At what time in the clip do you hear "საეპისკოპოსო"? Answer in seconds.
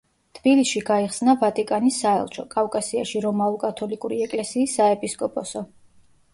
4.83-5.67